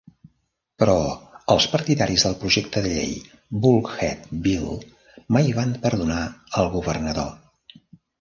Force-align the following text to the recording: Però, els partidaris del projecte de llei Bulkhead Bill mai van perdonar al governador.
Però, 0.83 0.93
els 1.55 1.65
partidaris 1.73 2.23
del 2.27 2.37
projecte 2.43 2.81
de 2.85 2.93
llei 2.93 3.11
Bulkhead 3.65 4.23
Bill 4.47 4.71
mai 5.37 5.53
van 5.59 5.77
perdonar 5.85 6.23
al 6.63 6.71
governador. 6.79 7.29